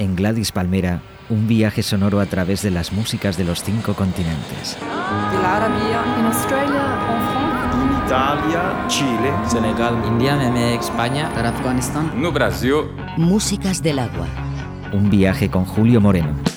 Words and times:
en 0.00 0.16
Gladys 0.16 0.50
Palmera, 0.50 1.02
un 1.28 1.46
viaje 1.46 1.82
sonoro 1.82 2.20
a 2.20 2.26
través 2.26 2.62
de 2.62 2.70
las 2.70 2.90
músicas 2.90 3.36
de 3.36 3.44
los 3.44 3.62
cinco 3.62 3.92
continentes. 3.92 4.78
en 6.18 6.24
Australia, 6.24 6.98
Italia, 8.06 8.84
Chile, 8.88 9.30
Senegal, 9.46 10.02
India, 10.08 10.36
México, 10.36 10.80
España, 10.80 11.28
Afganistán. 11.50 12.10
no 12.16 12.32
Brasil. 12.32 12.76
Músicas 13.18 13.82
del 13.82 13.98
agua. 13.98 14.26
Un 14.92 15.10
viaje 15.10 15.50
con 15.50 15.66
Julio 15.66 16.00
Moreno. 16.00 16.49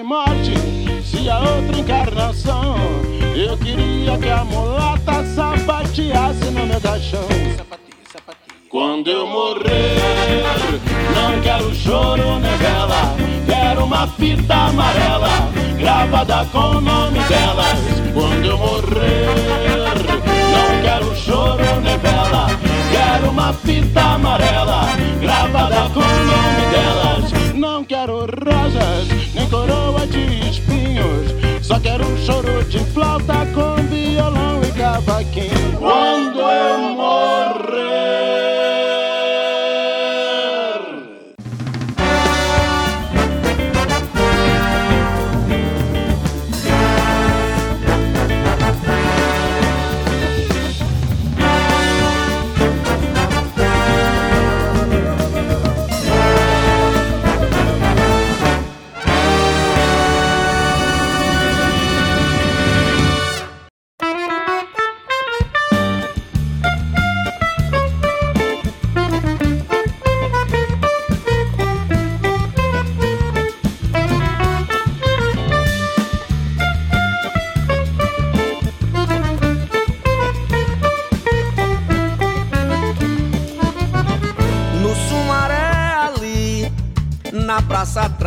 morte 0.00 0.54
se 1.04 1.28
a 1.28 1.40
outra 1.40 1.78
encarnação 1.78 2.76
eu 3.34 3.58
queria 3.58 4.16
que 4.16 4.28
a 4.28 4.44
mulata 4.44 5.24
sapateasse 5.34 6.44
no 6.46 6.66
meu 6.66 6.80
caixão. 6.80 7.26
Quando 8.70 9.10
eu 9.10 9.26
morrer, 9.26 10.44
não 11.14 11.42
quero 11.42 11.74
choro 11.74 12.38
nem 12.38 12.56
vela, 12.56 13.14
quero 13.44 13.84
uma 13.84 14.06
fita 14.06 14.54
amarela 14.54 15.28
gravada 15.78 16.46
com 16.50 16.58
o 16.58 16.80
nome 16.80 17.18
delas. 17.24 17.78
Quando 18.14 18.46
eu 18.46 18.56
morrer, 18.56 19.26
não 20.52 20.82
quero 20.82 21.16
choro 21.16 21.80
nem 21.82 21.98
vela, 21.98 22.46
quero 22.90 23.30
uma 23.30 23.52
fita 23.52 24.00
amarela 24.00 24.86
gravada 25.20 25.90
com 25.90 26.00
o 26.00 26.24
nome 26.24 26.70
delas 26.70 27.41
não 27.72 27.84
quero 27.84 28.18
rosas, 28.18 29.08
nem 29.34 29.48
coroa 29.48 30.06
de 30.06 30.50
espinhos. 30.50 31.32
Só 31.62 31.80
quero 31.80 32.06
um 32.06 32.16
choro 32.18 32.62
de 32.64 32.80
flauta 32.92 33.46
com 33.54 33.76
violão 33.88 34.60
e 34.62 34.72
cavaquinho. 34.72 35.78
Quando 35.78 36.38
eu 36.38 36.78
morrer. 36.94 37.72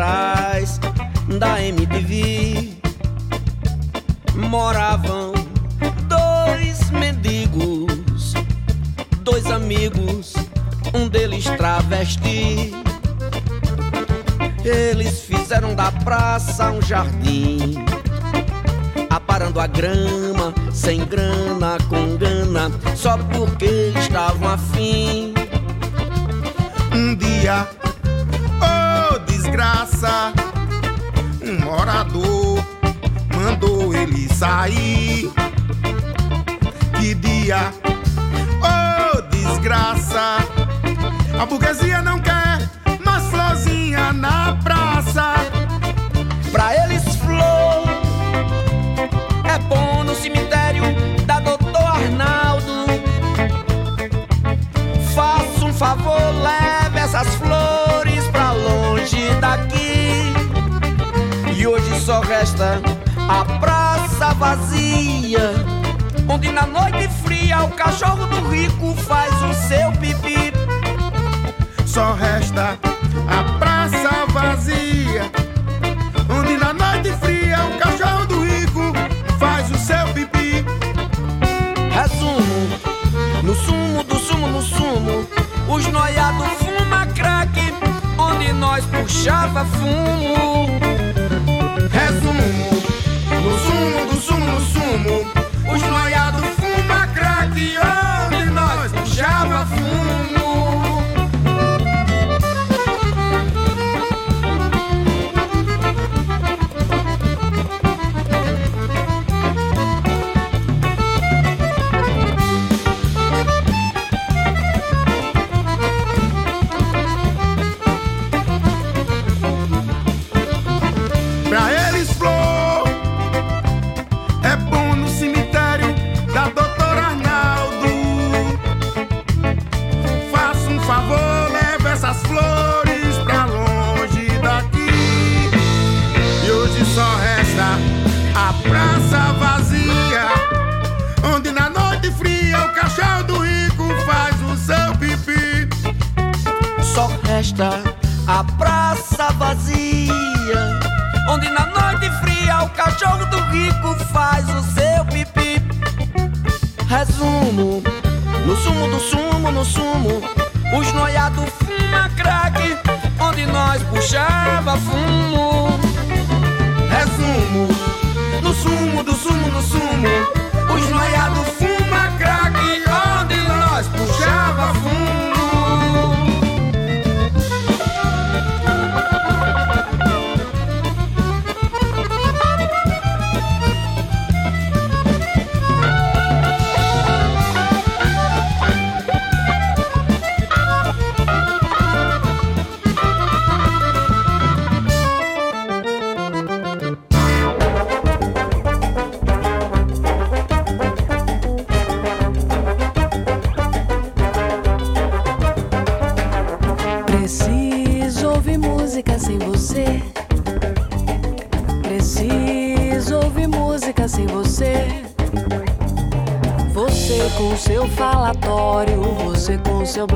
atrás 0.05 0.79
da 1.39 1.61
MTV 1.61 2.77
moravam 4.35 5.33
dois 6.07 6.91
mendigos, 6.91 8.33
dois 9.21 9.47
amigos, 9.47 10.35
um 10.93 11.07
deles 11.07 11.45
travesti. 11.57 12.73
Eles 14.63 15.21
fizeram 15.21 15.75
da 15.75 15.91
praça 15.91 16.71
um 16.71 16.81
jardim, 16.81 17.75
aparando 19.09 19.59
a 19.59 19.67
grama, 19.67 20.53
sem 20.71 21.03
grana, 21.05 21.77
com 21.89 22.15
gana, 22.17 22.71
só 22.95 23.17
porque 23.17 23.93
estavam 23.95 24.49
afim. 24.49 25.33
Um 26.93 27.15
dia 27.15 27.67
praça, 29.95 30.33
um 31.41 31.65
morador 31.65 32.63
mandou 33.33 33.93
ele 33.93 34.27
sair. 34.33 35.31
Que 36.99 37.13
dia, 37.15 37.71
oh 38.61 39.21
desgraça! 39.29 40.37
A 41.39 41.45
burguesia 41.45 42.01
não 42.01 42.19
quer 42.19 42.69
mais 43.05 43.23
sozinha 43.23 44.11
na 44.11 44.55
praça. 44.63 44.74
Só 62.05 62.19
resta 62.19 62.79
a 63.27 63.43
praça 63.59 64.31
vazia, 64.35 65.53
onde 66.29 66.51
na 66.51 66.67
noite 66.67 67.09
fria 67.23 67.63
o 67.63 67.71
cachorro 67.71 68.27
do 68.27 68.47
rico 68.47 68.93
faz 69.07 69.33
o 69.41 69.51
seu 69.67 69.91
pipi. 69.93 70.53
Só 71.83 72.13
resta 72.13 72.77
a 73.27 73.57
praça 73.57 74.23
vazia, 74.31 75.31
onde 76.29 76.57
na 76.57 76.73
noite 76.73 77.11
fria 77.13 77.57
o 77.65 77.79
cachorro 77.79 78.25
do 78.27 78.43
rico 78.43 78.93
faz 79.39 79.71
o 79.71 79.77
seu 79.79 80.07
pipi. 80.13 80.63
Resumo, 81.89 83.41
no 83.41 83.55
sumo 83.55 84.03
do 84.03 84.15
sumo, 84.19 84.47
no 84.47 84.61
sumo, 84.61 85.27
os 85.67 85.87
noiados 85.87 86.49
fuma 86.59 87.07
crack, 87.07 87.73
onde 88.19 88.53
nós 88.53 88.85
puxava 88.85 89.65
fumo. 89.65 90.44
Resumo, 91.95 92.74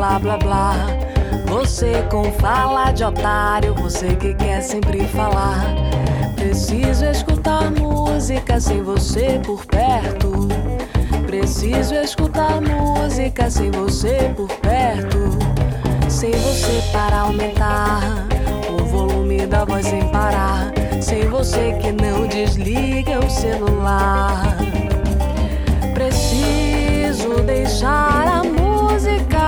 blá 0.09 0.17
blá 0.17 0.37
blá. 0.37 0.75
Você 1.45 2.03
com 2.09 2.31
fala 2.33 2.91
de 2.91 3.03
otário, 3.03 3.75
você 3.75 4.15
que 4.15 4.33
quer 4.33 4.61
sempre 4.61 5.05
falar. 5.07 5.75
Preciso 6.35 7.05
escutar 7.05 7.69
música 7.69 8.59
sem 8.59 8.81
você 8.81 9.39
por 9.45 9.63
perto. 9.65 10.47
Preciso 11.27 11.93
escutar 11.93 12.59
música 12.61 13.49
sem 13.51 13.69
você 13.69 14.33
por 14.35 14.49
perto. 14.57 15.17
Sem 16.09 16.31
você 16.31 16.81
para 16.91 17.19
aumentar 17.19 18.01
o 18.69 18.83
volume 18.85 19.45
da 19.45 19.63
voz 19.63 19.85
sem 19.85 20.07
parar. 20.09 20.71
Sem 21.01 21.27
você 21.29 21.73
que 21.73 21.91
não 21.91 22.25
desliga 22.25 23.19
o 23.19 23.29
celular. 23.29 24.57
Preciso 25.93 27.43
deixar 27.45 28.27
a 28.27 28.43
música 28.43 29.38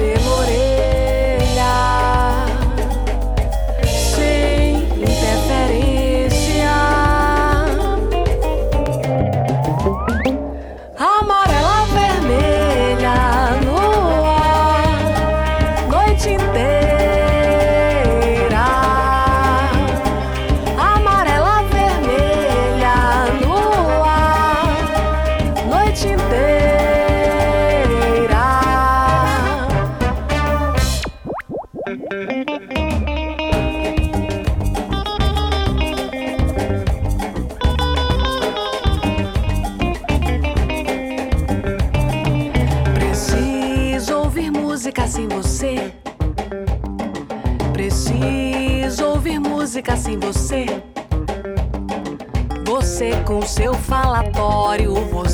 be 0.00 0.29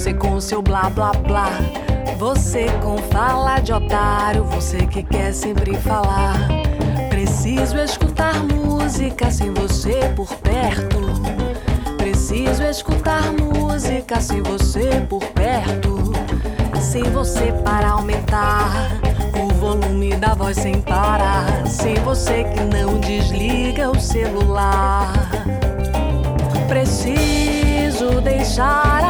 você 0.07 0.15
com 0.15 0.41
seu 0.41 0.63
blá 0.63 0.89
blá 0.89 1.11
blá. 1.13 1.49
Você 2.17 2.67
com 2.81 2.97
fala 3.11 3.59
de 3.59 3.73
otário, 3.73 4.45
você 4.45 4.87
que 4.87 5.03
quer 5.03 5.33
sempre 5.33 5.75
falar. 5.79 6.49
Preciso 7.09 7.77
escutar 7.77 8.35
música 8.45 9.33
sem 9.33 9.53
você 9.53 10.13
por 10.15 10.33
perto. 10.37 11.01
Preciso 11.97 12.63
escutar 12.63 13.33
música 13.33 14.21
sem 14.21 14.43
você 14.43 15.05
por 15.09 15.25
perto. 15.31 16.13
Sem 16.81 17.03
você 17.03 17.53
para 17.65 17.91
aumentar 17.91 19.01
o 19.43 19.53
volume 19.55 20.15
da 20.15 20.35
voz 20.35 20.57
sem 20.57 20.81
parar. 20.83 21.67
Sem 21.67 21.97
você 21.97 22.45
que 22.45 22.61
não 22.61 23.01
desliga 23.01 23.91
o 23.91 23.99
celular. 23.99 25.13
Preciso 26.69 28.21
deixar 28.21 29.06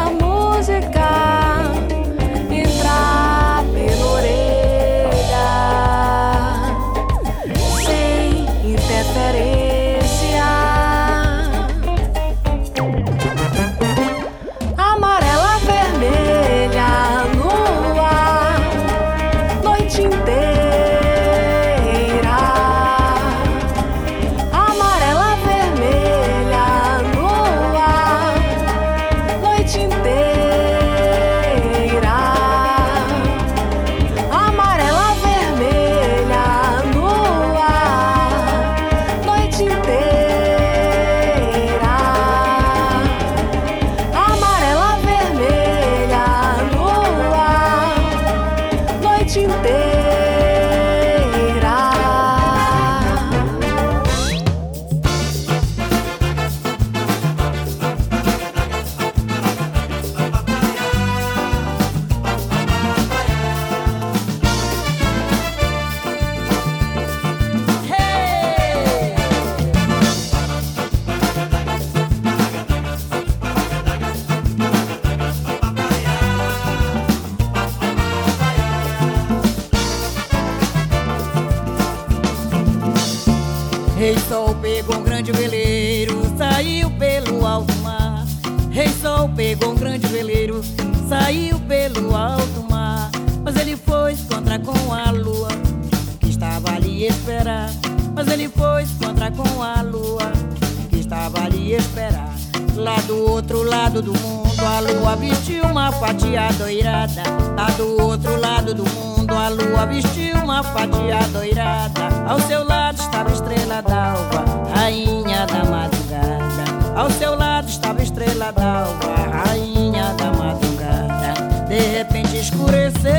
Ao 117.07 117.13
seu 117.13 117.37
lado 117.37 117.69
estava 117.69 118.01
a 118.01 118.03
estrela 118.03 118.51
d'alva, 118.51 119.15
rainha 119.45 120.13
da 120.15 120.33
madrugada. 120.33 121.35
De 121.69 121.79
repente 121.79 122.37
escureceu. 122.37 123.13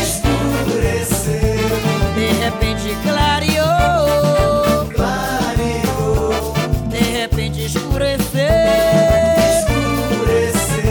Escureceu. 0.00 1.32
De 2.14 2.26
repente 2.44 2.96
clareou. 3.02 4.86
Clareou. 4.94 6.54
De 6.88 6.98
repente 6.98 7.66
escureceu. 7.66 8.20
Escureceu. 9.58 10.86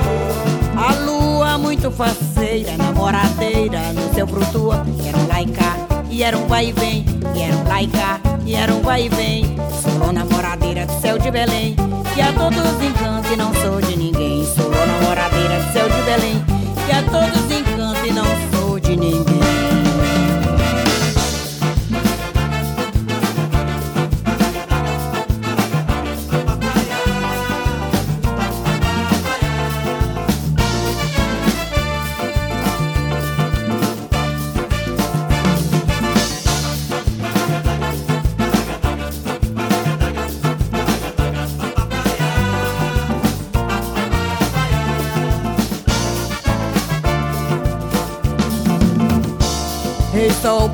A 0.77 0.93
lua 1.03 1.57
muito 1.57 1.91
faceira, 1.91 2.77
namoradeira 2.77 3.91
no 3.95 4.13
seu 4.13 4.27
frutua. 4.27 4.85
Era 5.09 5.17
um 5.17 5.27
laica 5.27 5.73
e 6.11 6.23
era 6.23 6.37
um 6.37 6.47
vai 6.47 6.67
e 6.67 6.73
vem. 6.73 7.02
Era 7.43 7.57
um 7.57 7.69
laica 7.69 8.21
e 8.47 8.55
era 8.55 8.73
um 8.73 8.83
vai 8.83 9.07
e 9.07 9.09
vem. 9.09 9.57
Sou 9.83 10.13
namoradeira 10.13 10.87
do 10.87 11.01
céu 11.01 11.19
de 11.19 11.31
Belém. 11.31 11.75
Que 12.15 12.21
a 12.21 12.33
todos 12.33 12.83
encanta 12.83 13.29
e 13.33 13.37
não 13.37 13.53
sou 13.55 13.81
de 13.81 13.97
ninguém. 13.97 14.45
Sou 14.45 14.71
namoradeira 14.71 15.59
do 15.61 15.73
céu 15.73 15.89
de 15.89 16.03
Belém. 16.03 16.45
Que 16.87 16.93
a 16.93 17.03
todos 17.03 17.45
encanta 17.51 17.62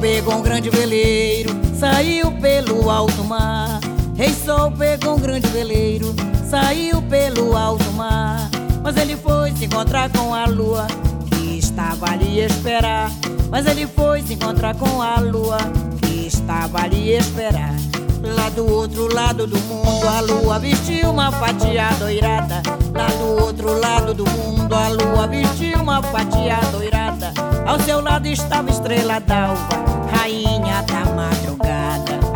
pegou 0.00 0.34
um 0.34 0.42
grande 0.42 0.70
veleiro, 0.70 1.50
saiu 1.78 2.30
pelo 2.32 2.90
alto 2.90 3.24
mar. 3.24 3.80
Rei 4.16 4.32
Sol 4.32 4.70
pegou 4.70 5.16
um 5.16 5.20
grande 5.20 5.48
veleiro, 5.48 6.14
saiu 6.48 7.02
pelo 7.02 7.56
alto 7.56 7.90
mar. 7.92 8.48
Mas 8.82 8.96
ele 8.96 9.16
foi 9.16 9.52
se 9.52 9.66
encontrar 9.66 10.10
com 10.10 10.34
a 10.34 10.46
lua, 10.46 10.86
que 11.30 11.58
estava 11.58 12.10
ali 12.10 12.40
a 12.40 12.46
esperar. 12.46 13.10
Mas 13.50 13.66
ele 13.66 13.86
foi 13.86 14.22
se 14.22 14.34
encontrar 14.34 14.74
com 14.76 15.02
a 15.02 15.18
lua, 15.20 15.58
que 16.02 16.26
estava 16.26 16.82
ali 16.82 17.14
a 17.14 17.18
esperar. 17.18 17.74
Lá 18.22 18.48
do 18.50 18.66
outro 18.66 19.12
lado 19.12 19.46
do 19.46 19.58
mundo, 19.60 20.08
a 20.08 20.20
lua 20.20 20.58
vestiu 20.58 21.10
uma 21.10 21.30
fatia 21.30 21.90
doirada. 21.98 22.62
Lá 22.94 23.06
do 23.06 23.44
outro 23.44 23.78
lado 23.78 24.12
do 24.12 24.28
mundo, 24.28 24.74
a 24.74 24.88
lua 24.88 25.26
vestiu 25.26 25.80
uma 25.80 26.02
fatia 26.02 26.58
doirada. 26.72 27.32
Ao 27.66 27.78
seu 27.80 28.00
lado 28.00 28.26
estava 28.26 28.70
estrela 28.70 29.20
d'alva. 29.20 29.87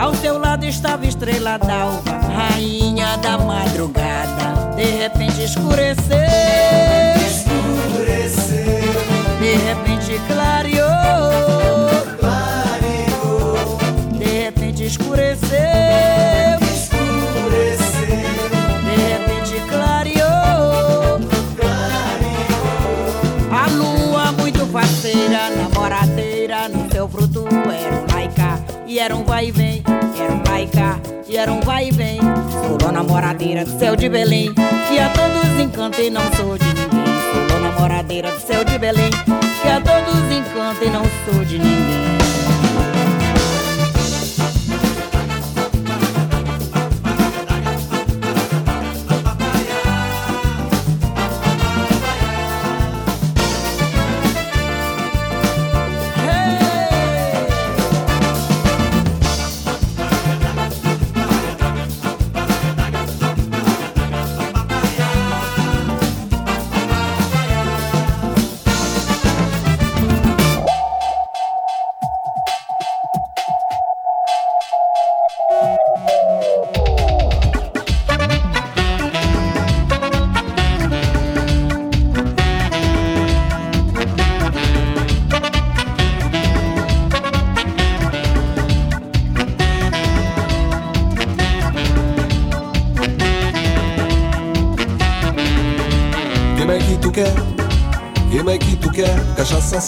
Ao 0.02 0.12
seu 0.16 0.36
lado 0.36 0.64
estava 0.66 1.06
estrela 1.06 1.56
d'alva, 1.58 2.10
rainha 2.34 3.16
da 3.18 3.38
madrugada. 3.38 4.74
De 4.74 4.82
repente 4.82 5.44
escureceu, 5.44 6.18
Escureceu. 7.24 8.92
de 9.40 9.54
repente 9.64 10.20
clareou, 10.26 10.88
Clareou. 12.18 13.78
de 14.18 14.24
repente 14.42 14.84
escureceu. 14.86 15.52
Escureceu. 16.74 18.06
De 18.84 18.96
repente 19.12 19.54
clareou 19.68 21.20
A 23.52 23.66
lua 23.70 24.32
muito 24.32 24.66
faceira, 24.66 25.48
namoradeira 25.50 26.68
No 26.68 26.90
seu 26.90 27.08
fruto 27.08 27.44
era 27.70 27.94
um 27.94 28.06
laica 28.12 28.58
E 28.86 28.98
era 28.98 29.14
um 29.14 29.22
vai 29.24 29.46
e 29.46 29.52
vem, 29.52 29.71
laica 30.72 31.00
E 31.28 31.36
era 31.36 31.52
um 31.52 31.60
vai 31.60 31.88
e 31.88 31.90
vem. 31.90 32.18
Sou 32.80 32.92
namoradeira 32.92 33.64
do 33.64 33.78
céu 33.78 33.94
de 33.94 34.08
Belém 34.08 34.52
Que 34.88 34.98
a 34.98 35.08
todos 35.10 35.60
encanta 35.60 36.00
e 36.00 36.10
não 36.10 36.22
sou 36.34 36.56
de 36.58 36.66
ninguém. 36.66 37.48
Sou 37.50 37.60
namoradeira 37.60 38.30
do 38.30 38.40
céu 38.40 38.64
de 38.64 38.78
Belém 38.78 39.10
Que 39.62 39.68
a 39.68 39.80
todos 39.80 40.30
encanta 40.30 40.84
e 40.84 40.90
não 40.90 41.04
sou 41.24 41.44
de 41.44 41.58
ninguém 41.58 42.21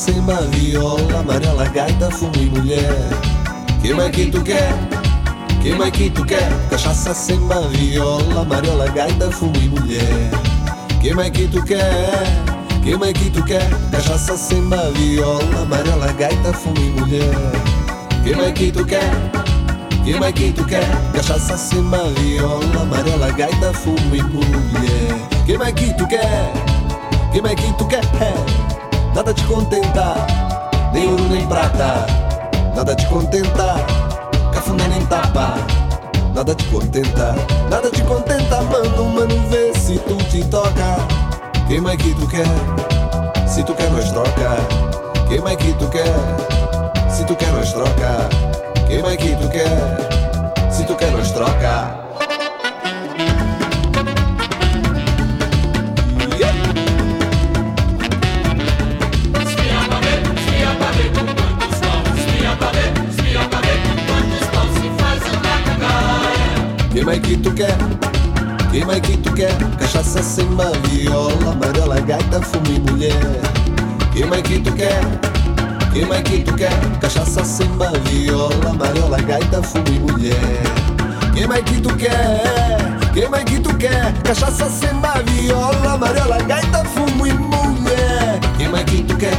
samba, 0.05 0.37
viola, 0.53 1.21
amarela, 1.21 1.65
gaita, 1.71 2.11
fumo 2.11 2.37
e 2.37 2.47
mulher. 2.51 3.09
Que 3.81 3.95
mais 3.95 4.11
que 4.11 4.27
tu 4.27 4.43
quer? 4.43 4.75
Que 5.63 5.75
mais 5.75 5.93
que 5.93 6.11
tu 6.11 6.23
quer? 6.27 6.47
Cachaça, 6.69 7.15
samba, 7.15 7.63
viola, 7.69 8.43
amarela, 8.43 8.87
gaita, 8.91 9.31
fumo 9.31 9.57
e 9.57 9.69
mulher. 9.69 10.31
Que 11.01 11.15
mais 11.15 11.31
que 11.31 11.49
tu 11.49 11.63
quer? 11.65 12.23
Que 12.83 12.99
mais 12.99 13.15
que 13.15 13.31
tu 13.31 13.43
quer? 13.45 13.67
Cachaça, 13.91 14.37
samba, 14.37 14.91
viola, 14.91 15.63
amarela, 15.63 16.13
gaita, 16.13 16.53
fumo 16.53 16.77
e 16.77 17.01
mulher. 17.01 17.53
Que 18.23 18.37
mais 18.37 18.53
que 18.53 18.71
tu 18.71 18.85
quer? 18.85 19.11
Que 20.05 20.21
mais 20.21 20.35
que 20.35 20.53
tu 20.53 20.67
quer? 20.67 20.87
Cachaça, 21.15 21.57
samba, 21.57 22.11
viola, 22.19 22.83
amarela, 22.83 23.31
gaita, 23.33 23.73
fumo 23.73 24.15
e 24.15 24.23
mulher. 24.23 25.17
Que 25.47 25.57
mais 25.57 25.73
que 25.73 25.97
tu 25.97 26.07
quer? 26.07 26.53
Que 27.33 27.41
mais 27.41 27.55
que 27.55 27.73
tu 27.79 27.87
quer? 27.87 28.03
Nada 29.15 29.33
te 29.33 29.45
contenta, 29.45 30.15
nem 30.93 31.09
ouro 31.09 31.23
nem 31.29 31.47
prata. 31.47 32.05
Nada 32.75 32.97
te 32.97 33.07
contenta, 33.07 33.77
cafundé 34.53 34.89
nem 34.89 35.07
tapa. 35.07 35.55
Nada 36.35 36.53
te 36.53 36.65
contenta, 36.65 37.33
nada 37.71 37.91
te 37.91 38.03
contenta. 38.03 38.59
Um 38.99 39.11
mano 39.11 39.49
ver 39.49 39.73
se 39.77 39.99
tu 39.99 40.17
te 40.17 40.43
toca. 40.47 40.97
Que 41.69 41.81
mais 41.81 41.97
que 41.97 42.13
tu 42.15 42.27
quer? 42.27 42.45
Se 43.47 43.63
tu 43.63 43.73
quer, 43.75 43.89
nós 43.93 44.11
troca. 44.11 44.57
Que 45.29 45.41
mais 45.41 45.57
que 45.59 45.73
tu 45.75 45.89
quer? 45.89 46.13
Se 47.09 47.25
tu 47.25 47.37
quer, 47.37 47.53
nós 47.53 47.73
troca. 47.73 48.29
Que 48.89 49.01
mais 49.01 49.17
que 49.17 49.37
tu 49.37 49.49
quer? 49.49 50.73
Se 50.73 50.83
tu 50.83 50.97
quer, 50.97 51.13
nós 51.13 51.31
troca. 51.31 52.04
Queima 67.05 67.21
que 67.21 67.37
tu 67.37 67.53
quer, 67.53 67.77
queima 68.73 68.99
que 68.99 69.19
tu 69.19 69.31
quer. 69.35 69.55
Cachaça, 69.79 70.23
sem 70.23 70.49
viola, 70.89 71.53
amarela, 71.53 72.01
gaita, 72.01 72.41
fume, 72.41 72.81
mulher. 72.81 73.13
Queima 74.15 74.41
que 74.41 74.59
tu 74.59 74.73
quer, 74.73 75.03
queima 75.93 76.23
que 76.23 76.39
tu 76.39 76.55
quer. 76.55 76.73
Cachaça, 77.03 77.45
sem 77.45 77.69
viola, 78.05 78.71
amarela, 78.71 79.21
gaita, 79.21 79.63
fume, 79.63 79.99
mulher. 79.99 80.63
Queima 81.35 81.61
que 81.61 81.79
tu 81.83 81.95
quer, 81.95 82.41
queima 83.13 83.39
que 83.41 83.61
tu 83.61 83.77
quer. 83.77 84.11
Cachaça, 84.23 84.71
sem 84.71 84.89
viola, 85.43 85.93
amarela, 85.93 86.39
gaita, 86.39 86.85
fume, 86.87 87.35
mulher. 87.35 88.41
Queima 88.57 88.83
que 88.83 89.03
tu 89.03 89.15
quer. 89.19 89.37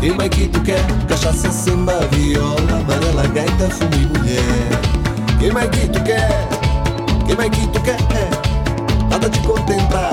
Queima 0.00 0.28
que 0.28 0.46
tu 0.48 0.60
quer, 0.60 0.84
cachaça, 1.08 1.50
sem 1.50 1.74
viola, 2.12 2.78
amarela, 2.78 3.26
gaita, 3.28 3.70
fumo 3.70 3.94
e 3.94 4.18
mulher. 4.18 4.98
Queima 5.38 5.66
que 5.68 5.86
tu 5.88 6.02
quer. 6.02 6.57
Que 7.28 7.36
mais 7.36 7.50
que 7.50 7.66
tu 7.66 7.78
quer? 7.82 7.98
Nada 9.10 9.28
te 9.28 9.38
contenta, 9.40 10.12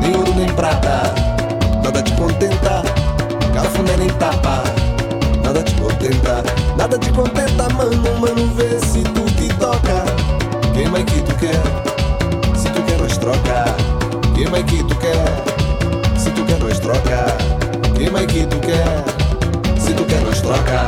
nem 0.00 0.16
ouro 0.16 0.32
nem 0.34 0.48
prata. 0.54 1.12
Nada 1.84 2.02
te 2.02 2.12
contenta, 2.12 2.82
cafuné 3.52 3.94
nem 3.98 4.08
tapa. 4.08 4.62
Nada 5.44 5.62
te 5.62 5.74
contenta, 5.74 6.42
nada 6.78 6.98
te 6.98 7.10
contenta, 7.12 7.68
mano, 7.74 8.18
mano, 8.18 8.50
vê 8.56 8.80
se 8.80 9.02
tu 9.02 9.24
te 9.36 9.48
toca. 9.58 10.02
Que 10.72 10.88
mais 10.88 11.04
que 11.04 11.20
tu 11.20 11.34
quer? 11.36 11.60
Se 12.56 12.70
tu 12.70 12.82
quer 12.84 12.98
nós 12.98 13.18
troca. 13.18 13.66
Que 14.34 14.48
mais 14.48 14.64
que 14.64 14.82
tu 14.84 14.96
quer? 14.96 15.44
Se 16.16 16.30
tu 16.30 16.42
quer 16.46 16.58
nós 16.58 16.78
troca. 16.78 17.36
Que 17.94 18.08
mais 18.08 18.24
que 18.24 18.46
tu 18.46 18.58
quer? 18.60 19.04
Se 19.78 19.92
tu 19.92 20.06
quer 20.06 20.22
nós 20.22 20.40
troca. 20.40 20.86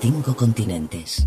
cinco 0.00 0.34
continentes. 0.34 1.26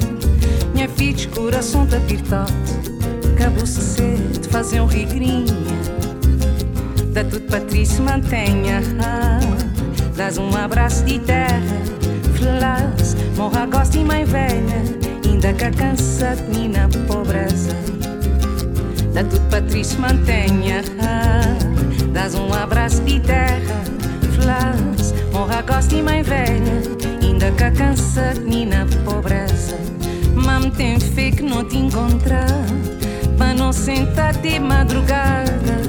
Dá 7.13 7.23
tudo 7.25 7.41
Patrícia, 7.51 8.01
mantenha, 8.01 8.81
ah, 9.03 9.39
dás 10.15 10.37
um 10.37 10.55
abraço 10.55 11.03
de 11.03 11.19
terra. 11.19 11.59
Flas, 12.37 13.15
morra 13.35 13.65
gosta 13.65 13.97
e 13.97 14.05
mãe 14.05 14.23
velha, 14.23 14.83
ainda 15.27 15.53
que 15.53 15.69
cansa 15.71 16.35
de 16.49 16.69
na 16.69 16.87
pobreza. 17.07 17.75
Dá 19.13 19.23
tudo 19.23 19.49
Patrícia, 19.49 19.99
mantenha, 19.99 20.81
ah, 21.01 21.81
Dás 22.13 22.35
um 22.35 22.53
abraço 22.53 23.01
de 23.03 23.19
terra, 23.21 23.83
flas, 24.35 25.13
honra 25.33 25.61
gosta 25.61 25.95
e 25.95 26.03
mãe 26.03 26.21
velha, 26.23 26.81
ainda 27.21 27.51
que 27.51 27.71
cansa 27.71 28.33
de 28.33 28.65
na 28.65 28.85
pobreza. 29.05 29.50
Mam 30.51 30.69
tem 30.69 30.99
fé 30.99 31.31
que 31.31 31.43
não 31.43 31.63
te 31.63 31.77
encontrar, 31.77 32.65
para 33.37 33.53
não 33.53 33.71
sentar 33.71 34.35
de 34.35 34.59
madrugada. 34.59 35.79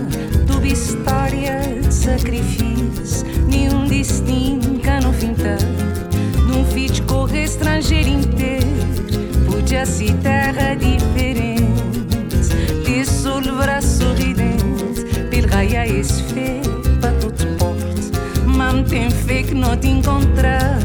Tu 0.46 0.64
história 0.64 1.58
de 1.80 1.92
sacrifício, 1.92 3.26
nenhum 3.48 3.88
destino 3.88 4.78
que 4.78 5.00
não 5.00 5.12
fintar. 5.12 5.58
De 5.58 6.52
um 6.56 6.64
filho 6.66 7.02
correr 7.06 7.42
estrangeiro 7.42 8.08
inteiro, 8.08 8.68
podia 9.50 9.84
ser 9.84 10.14
terra 10.18 10.76
diferente. 10.76 12.54
De 12.84 13.04
sol, 13.04 13.42
braço 13.56 14.04
sorridente 14.04 15.40
raia 15.50 15.88
esse 15.88 16.22
fé 16.22 16.60
para 17.00 17.10
tudo 17.14 17.56
porte. 17.58 18.46
Mam 18.46 18.84
tem 18.84 19.10
fé 19.10 19.42
que 19.42 19.54
não 19.56 19.76
te 19.76 19.88
encontrar, 19.88 20.78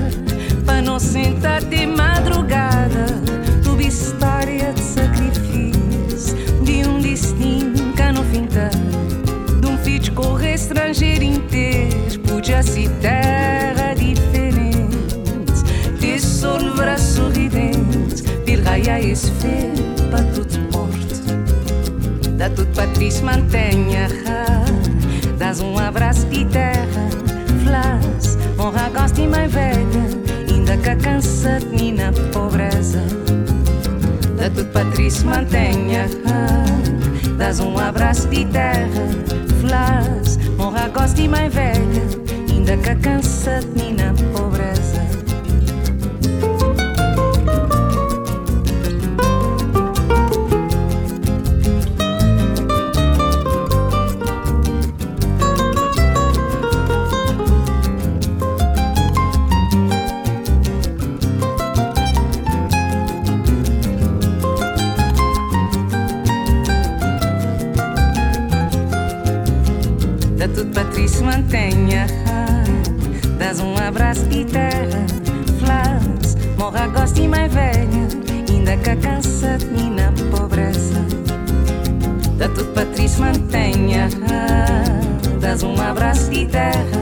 para 0.65 0.81
não 0.81 0.99
sentar 0.99 1.63
de 1.63 1.85
madrugada. 1.85 2.87
Correr 10.17 10.56
estrangeiro 10.56 11.23
inteiro, 11.23 12.19
podia 12.27 12.63
ser 12.63 12.89
terra 13.01 13.93
diferente. 13.93 14.58
Sol, 16.19 16.75
braço 16.75 17.17
sorridente, 17.17 18.23
pil 18.43 18.63
raia 18.63 18.99
esse 18.99 19.30
fé 19.34 19.71
para 20.10 20.23
tudo 20.23 20.60
porte. 20.71 21.21
Da 22.32 22.49
tudo 22.49 22.73
Patrícia 22.75 23.23
mantenha 23.23 24.08
Dás 25.38 25.60
um 25.60 25.77
abraço 25.77 26.25
de 26.25 26.45
terra, 26.45 27.10
flas, 27.63 28.39
honra, 28.58 28.89
gosto 28.89 29.21
e 29.21 29.27
mãe 29.27 29.47
velha, 29.47 30.51
ainda 30.51 30.75
que 30.77 30.95
cansa 30.95 31.60
de 31.60 31.91
na 31.91 32.12
pobreza. 32.34 33.03
Da 34.36 34.49
tudo 34.49 34.65
Patrício 34.71 35.27
mantenha, 35.27 36.08
dás 37.38 37.60
um 37.60 37.77
abraço 37.77 38.27
de 38.30 38.45
terra, 38.45 39.08
flas, 39.61 40.39
honra, 40.59 40.89
gosto 40.89 41.19
e 41.19 41.27
mãe 41.27 41.49
velha, 41.49 42.03
ainda 42.49 42.77
que 42.77 42.95
cansa 42.95 43.59
de 43.75 43.93
na 43.93 44.13
terra, 86.45 87.02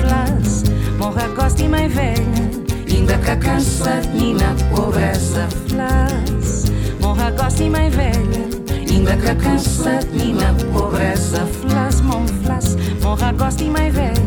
flas, 0.00 0.64
morra, 0.98 1.28
gosta 1.28 1.62
e 1.62 1.68
mais 1.68 1.92
velha, 1.92 2.50
ainda 2.88 3.18
que 3.18 3.36
cansa 3.36 4.00
de 4.14 4.34
na 4.34 4.54
pobreza. 4.74 5.48
Flas, 5.68 6.64
morra, 7.00 7.30
gosta 7.30 7.62
e 7.62 7.70
mais 7.70 7.94
velha. 7.94 8.48
Ainda 8.90 9.16
que 9.16 9.34
cansa 9.36 10.00
de 10.12 10.32
na 10.32 10.52
pobreza, 10.72 11.46
flas, 11.46 12.00
mon 12.00 12.26
flas, 12.42 12.76
morra, 13.02 13.32
gosta 13.32 13.62
e 13.62 13.70
mais 13.70 13.94
velha. 13.94 14.18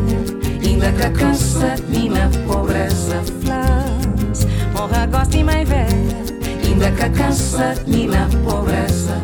Ainda 0.64 0.92
que 0.92 1.10
cansa 1.10 1.74
de 1.88 2.08
na 2.08 2.28
pobreza, 2.46 3.22
flas, 3.42 4.46
morra, 4.72 5.06
gosta 5.06 5.36
e 5.36 5.44
mais 5.44 5.68
velha. 5.68 6.22
Ainda 6.64 6.90
que 6.90 7.10
cansa 7.10 7.74
de 7.86 8.06
na 8.06 8.28
pobreza. 8.44 9.20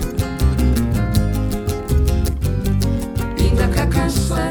Ainda 3.39 3.69
que 3.69 3.87
cansa 3.87 4.51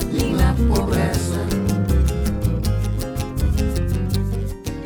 pobreza. 0.65 1.45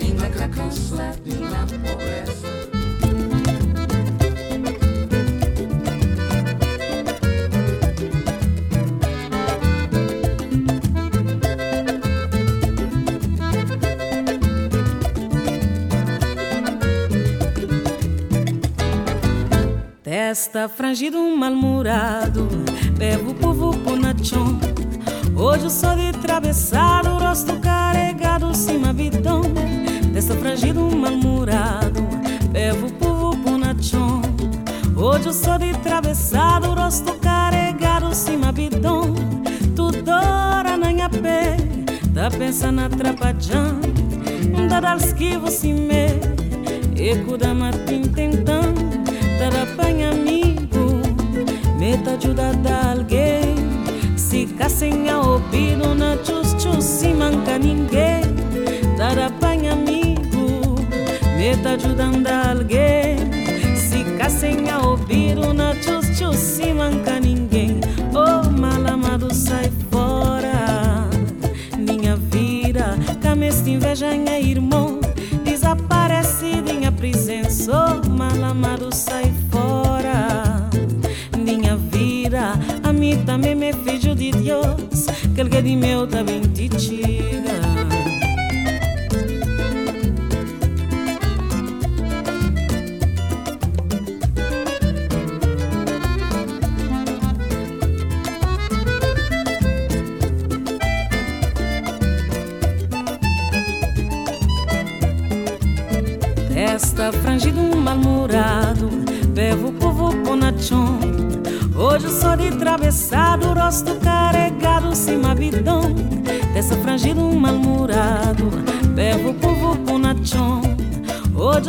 Ainda 0.02 0.30
que 0.30 0.48
cansa 0.50 1.16
de 1.24 1.36
na 1.40 1.66
pobreza. 1.66 2.52
Testa 20.04 20.68
frangido, 20.68 21.18
um 21.18 21.36
mal-humorado 21.36 22.48
Bebo 22.98 23.34
povo 23.34 23.34
ponachão 23.34 23.41
Hoje 25.62 25.76
sou 25.76 25.96
de 25.96 26.12
travessado 26.14 27.20
Rosto 27.20 27.56
carregado, 27.60 28.52
cima 28.56 28.92
bidão 28.92 29.44
Testa 30.12 30.34
frangido, 30.34 30.80
um 30.80 30.98
mal-humorado 30.98 32.02
Bebo 32.52 32.92
povo 32.94 33.38
ponachão 33.44 34.24
Hoje 34.96 35.32
sou 35.32 35.60
de 35.60 35.72
travessado 35.84 36.74
Rosto 36.74 37.14
carregado, 37.20 38.12
cima 38.16 38.52
bidão 38.52 39.14
Tudo 39.76 40.10
hora 40.10 40.76
na 40.78 40.88
minha 40.88 41.08
pé 41.08 41.58
Tá 42.12 42.32
pensando 42.36 42.82
atrapalhando 42.82 43.94
Dá 44.68 44.98
esquivo 44.98 45.52
se 45.52 45.72
me 45.72 46.08
Eco 46.98 47.38
da 47.38 47.54
matin 47.54 48.02
tentando 48.02 48.82
Dar 49.38 49.54
amigo 50.12 51.02
Meta 51.78 52.14
ajuda 52.14 52.52
da 52.54 52.94
alguém 52.94 53.41
Se 54.62 54.70
sem 54.70 55.10
a 55.10 55.20
ouvido 55.20 55.96
na 55.96 56.16
chus 56.24 56.56
chus 56.62 56.86
Se 56.86 57.08
manca 57.16 57.58
ninguém. 57.58 58.22
Dar 58.96 59.18
amigo 59.68 60.76
Meta 61.36 61.72
ajudando 61.72 62.28
alguém. 62.28 63.18
Se 63.76 64.04
a 64.70 64.78
ouvido 64.78 65.52
na 65.52 65.74
chus 65.82 66.06
chus 66.16 66.36
Se 66.38 66.72
manca 66.76 67.20
Deus 85.32 85.48
Que 85.50 85.58
ele 85.58 85.62
de 85.62 85.76
meu 85.76 86.08
também 86.08 86.42
te 86.42 87.41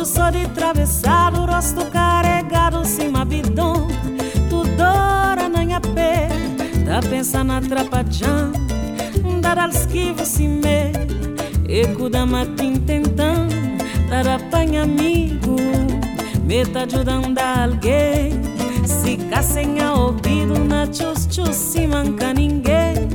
Eu 0.03 0.07
sou 0.07 0.29
de 0.31 0.45
travessado 0.49 1.45
Rosto 1.45 1.85
carregado, 1.85 2.85
cima 2.85 3.23
bidão 3.23 3.87
Tudo 4.49 4.81
hora 4.81 5.47
na 5.47 5.63
minha 5.63 5.79
pé 5.79 6.27
Tá 6.85 6.99
pensando 7.09 7.53
atrapalhando 7.53 8.59
Dar 9.39 9.69
esquivo 9.69 10.25
se 10.25 10.45
me 10.45 10.91
Eco 11.69 12.09
da 12.09 12.25
matin 12.25 12.81
tentando 12.81 13.55
Dar 14.09 14.27
apanha 14.27 14.83
amigo 14.83 15.55
Meta 16.45 16.83
ajudando 16.83 17.39
alguém. 17.39 18.33
Se 18.85 19.17
sem 19.41 19.79
a 19.79 19.93
ouvido 19.93 20.59
na 20.65 20.85
chus 20.87 21.29
chus 21.31 21.55
Se 21.55 21.87
manca 21.87 22.33
ninguém. 22.33 23.07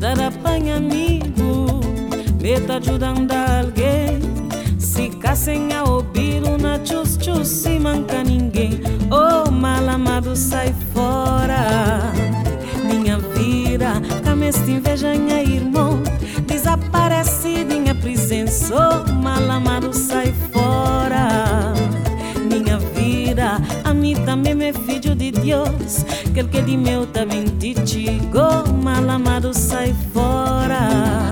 Dar 0.00 0.18
apanha 0.18 0.78
amigo 0.78 1.80
Meta 2.42 2.78
ajudando 2.78 3.23
Se 7.44 7.78
manca 7.78 8.24
ninguém. 8.24 8.80
Oh 9.10 9.50
malamado 9.50 10.34
sai 10.34 10.74
fora. 10.94 12.10
Minha 12.82 13.18
vida 13.18 14.00
Cameste 14.24 14.70
inveja 14.70 15.12
minha 15.14 15.42
irmão. 15.42 16.02
Desaparece 16.46 17.66
minha 17.66 17.94
presença. 17.94 18.74
Oh 18.74 19.12
malamado 19.12 19.92
sai 19.92 20.32
fora. 20.52 21.74
Minha 22.50 22.78
vida 22.78 23.60
A 23.84 23.92
mim 23.92 24.14
também 24.24 24.54
me 24.54 24.72
filho 24.72 25.14
de 25.14 25.30
Deus. 25.30 26.02
Que 26.32 26.40
ele 26.40 26.48
que 26.48 26.62
de 26.62 26.78
meu 26.78 27.06
também 27.06 27.44
te 27.44 27.74
chigo 27.86 28.38
Oh 28.38 28.72
malamado 28.72 29.52
sai 29.52 29.94
fora. 30.14 31.30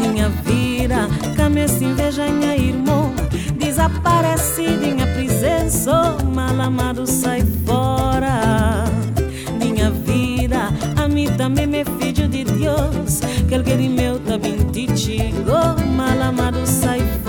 Minha 0.00 0.30
vida 0.30 1.06
Cameste 1.36 1.84
inveja 1.84 2.24
minha 2.24 2.56
irmão 2.56 3.25
Desaparece 3.86 4.62
minha 4.62 5.06
presença 5.06 5.92
Oh 5.92 6.24
malamado 6.24 7.06
sai 7.06 7.44
fora. 7.64 8.84
Minha 9.60 9.90
vida 9.90 10.72
A 11.00 11.06
mim 11.06 11.28
também 11.36 11.68
me 11.68 11.84
filho 11.84 12.26
de 12.28 12.42
Deus 12.42 13.20
Que 13.48 13.54
de 13.54 13.88
meu 13.88 14.18
também 14.18 14.56
te 14.72 14.96
chigo 14.96 15.52
Oh 15.52 15.80
malamado 15.92 16.66
sai 16.66 17.00
fora 17.22 17.25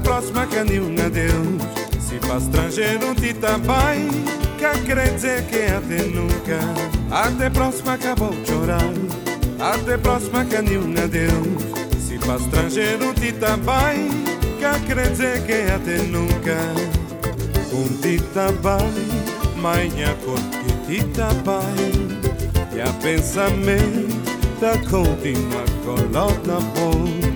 Até 0.00 0.08
próxima 0.08 0.46
que 0.46 0.64
nenhum 0.64 0.94
adeus. 1.04 1.62
Se 2.00 2.18
para 2.20 2.38
estrangeiro 2.38 3.14
te 3.16 3.34
tá 3.34 3.58
bem, 3.58 4.08
que 4.56 4.86
quer 4.86 5.12
dizer 5.12 5.44
que 5.44 5.64
até 5.64 6.04
nunca. 6.04 6.58
Até 7.10 7.50
próxima 7.50 7.94
acabou 7.94 8.30
de 8.30 8.46
chorar. 8.46 8.80
Até 9.58 9.98
próxima 9.98 10.42
que 10.46 10.62
nenhum 10.62 10.94
adeus. 10.96 11.62
Se 12.00 12.18
para 12.18 12.36
estrangeiro 12.36 13.12
te 13.12 13.30
tá 13.32 13.58
bem, 13.58 14.08
que 14.56 14.94
quer 14.94 15.10
dizer 15.10 15.42
que 15.44 15.70
até 15.70 15.98
nunca. 16.04 16.56
Um 17.70 17.88
te 18.00 18.18
tá 18.32 18.46
bem, 18.46 19.60
manhã 19.60 20.16
cor 20.24 20.40
que 20.86 20.98
te 20.98 21.04
tá 21.08 21.28
bem. 21.44 22.08
E 22.74 22.80
a 22.80 22.90
pensamento 23.02 24.16
continua 24.88 25.64
coloca 25.84 26.58
bom. 26.74 27.29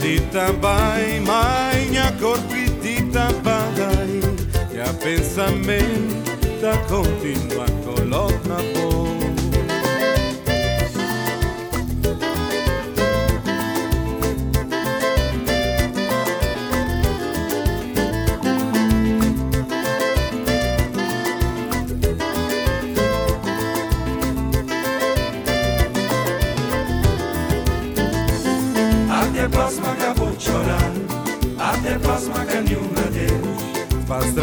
Dita 0.00 0.50
vai, 0.54 1.20
manhã 1.20 2.10
corpitita 2.18 3.28
vai. 3.42 4.20
E 4.72 4.80
a 4.80 4.92
pensamento 4.94 6.24
da 6.62 6.76
continua 6.88 7.66
coloca 7.84 8.39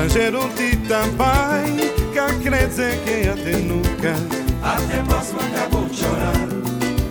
estrangeiro 0.07 0.49
te 0.55 0.77
também. 0.87 1.91
Que 2.13 2.49
quer 2.49 2.67
dizer 2.67 2.97
que 3.03 3.29
até 3.29 3.57
nunca. 3.57 4.15
Até 4.63 5.03
próxima 5.03 5.41
acabou 5.41 5.85
de 5.85 5.97
chorar. 5.97 6.33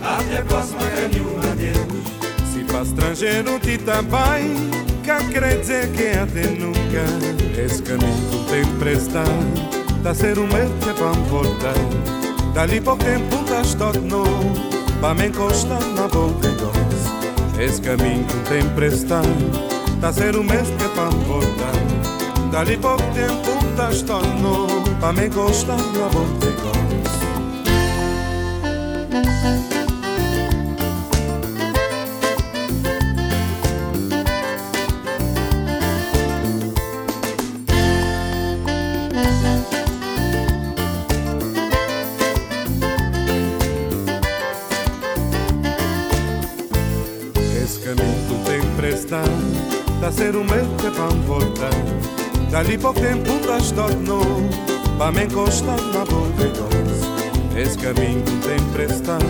Até 0.03 0.41
próxima 0.41 0.79
que 0.79 1.15
nenhuma 1.15 1.55
Deus. 1.55 2.51
Se 2.51 2.63
para 2.63 2.81
estrangeiro 2.81 3.59
te 3.59 3.77
também. 3.77 4.71
Que 5.03 5.39
quer 5.39 5.59
dizer 5.59 5.91
que 5.91 6.17
até 6.17 6.47
nunca. 6.49 7.61
Esse 7.61 7.83
caminho 7.83 8.45
tem 8.49 8.61
emprestado. 8.61 10.03
Tá 10.03 10.13
ser 10.13 10.39
um 10.39 10.47
mês 10.47 10.69
que 10.83 10.99
vamos 10.99 11.27
voltar. 11.29 11.75
Dali 12.53 12.81
pouco 12.81 13.03
tempo 13.03 13.37
todo 13.77 14.01
novo. 14.01 14.53
Para 14.99 15.13
me 15.13 15.27
encostar 15.27 15.81
na 15.95 16.07
boca 16.07 16.47
e. 16.47 17.61
Esse 17.61 17.81
caminho 17.81 18.25
tem 18.47 18.59
emprestado 18.59 19.27
Tá 19.99 20.13
ser 20.13 20.35
o 20.35 20.43
mês 20.43 20.67
que 20.77 20.89
pra 20.89 21.09
voltar 21.09 21.96
Dali 22.51 22.77
pouco 22.77 23.03
tempo 23.13 23.75
tá 23.75 23.89
novo 24.41 24.89
Pra 24.99 25.13
me 25.13 25.27
encostar 25.27 25.77
na 25.77 26.86
na 55.93 56.03
boca 56.05 56.41
e 56.41 57.61
Esse 57.61 57.77
caminho 57.77 58.23
tem 58.41 58.55
emprestado 58.55 59.25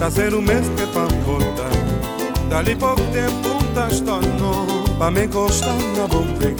Tá 0.00 0.10
ser 0.10 0.34
um 0.34 0.42
mês 0.42 0.66
que 0.76 0.84
pra 0.88 1.04
voltar 1.24 1.70
Dali 2.50 2.74
pouco 2.74 3.00
tempo 3.12 3.48
todo 4.04 4.26
novo 4.40 4.90
Pra 4.98 5.08
me 5.08 5.26
encostar 5.26 5.76
na 5.96 6.08
boca 6.08 6.46
e 6.46 6.56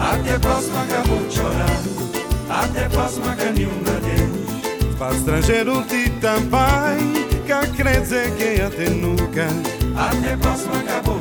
Até 0.00 0.38
próxima 0.38 0.82
acabou 0.82 1.18
de 1.18 1.34
chorar 1.34 1.82
Até 2.48 2.86
a 2.86 2.88
próxima 2.88 3.36
que 3.36 3.44
nenhuma 3.44 4.00
Deus 4.00 4.96
Para 4.98 5.14
estrangeiro 5.14 5.82
te 5.82 6.08
também 6.22 7.26
Que 7.44 7.82
quer 7.82 8.00
dizer 8.00 8.30
que 8.36 8.62
até 8.62 8.88
nunca. 8.88 9.48
Até 9.96 10.34
próxima 10.38 10.78
acabou 10.78 11.18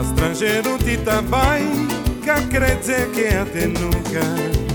Estrangeiro 0.00 0.78
te 0.78 0.96
também 0.98 1.88
Que 2.22 2.46
quer 2.48 2.76
dizer 2.78 3.10
que 3.10 3.26
até 3.26 3.66
nunca 3.66 4.69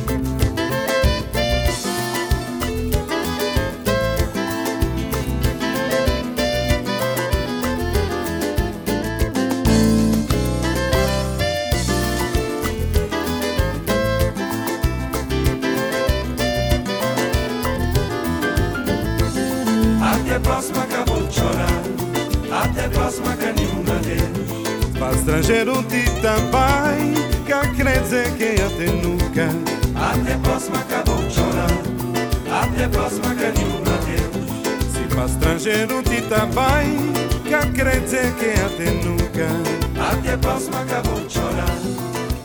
Te 25.45 25.63
também 26.21 27.13
Que 27.45 27.84
quer 27.84 28.01
dizer 28.01 28.31
que 28.31 28.60
até 28.63 28.91
nunca. 29.03 29.47
Até 29.95 30.38
próxima 30.39 30.79
acabou 30.79 31.17
de 31.17 31.34
chorar. 31.36 31.69
Até 32.63 32.86
a 32.86 32.89
próxima 32.89 33.36
que 33.36 33.51
nenhuma 33.51 33.95
Deus 34.08 34.49
Se 34.91 35.31
estrangeiro 35.31 36.01
te 36.01 36.21
também 36.23 37.13
Que 37.43 37.71
quer 37.73 38.01
dizer 38.01 38.34
que 38.34 38.60
até 38.60 38.89
nunca. 39.05 39.47
Até 40.12 40.36
próxima 40.38 40.81
acabou 40.81 41.19
de 41.19 41.31
chorar. 41.31 41.77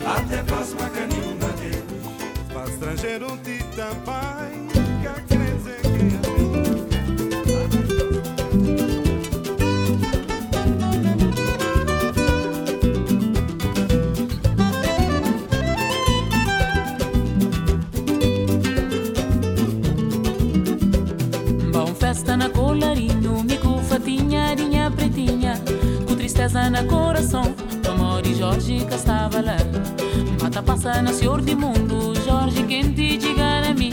Até 0.05 0.39
a 0.39 0.43
próxima 0.43 0.89
que 0.91 0.99
nenhuma 0.99 1.49
Deus 1.59 2.69
estrangeiro 2.69 3.35
te 3.37 3.63
também 3.75 4.51
Que 4.53 4.60
Mata 30.61 30.73
passa 30.73 31.01
na 31.01 31.11
senhor 31.11 31.41
de 31.41 31.55
mundo, 31.55 32.13
Jorge 32.23 32.61
quem 32.63 32.93
te 32.93 33.17
diga 33.17 33.67
a 33.67 33.73
mim. 33.73 33.89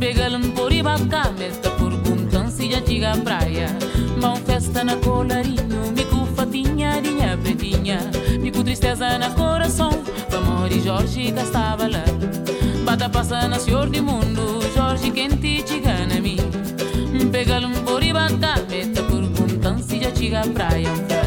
Pega-lhe 0.00 0.48
por 0.48 0.72
ibaca, 0.72 1.30
meta 1.38 1.70
perguntam 1.70 2.50
se 2.50 2.68
já 2.68 3.12
à 3.12 3.16
praia. 3.16 3.68
Bom 4.20 4.34
festa 4.44 4.82
na 4.82 4.96
colarinho, 4.96 5.92
mico 5.96 6.26
fatinha, 6.34 6.94
arinha 6.94 7.38
pretinha. 7.38 8.00
Mico 8.40 8.64
tristeza 8.64 9.18
na 9.18 9.30
coração, 9.30 9.90
amor 10.36 10.72
e 10.72 10.80
Jorge 10.80 11.30
que 11.30 11.40
estava 11.40 11.86
lá. 11.86 12.04
Bata 12.84 13.08
passa 13.08 13.46
na 13.46 13.60
senhor 13.60 13.88
de 13.88 14.00
mundo, 14.00 14.58
Jorge 14.74 15.12
quem 15.12 15.28
te 15.28 15.62
diga 15.62 15.92
a 15.92 16.20
mim. 16.20 16.38
Pega-lhe 17.30 17.66
um 17.66 17.84
boribata, 17.84 18.56
meta 18.68 19.02
perguntam 19.04 19.78
se 19.78 20.00
já 20.00 20.40
à 20.40 20.46
praia 20.48 21.17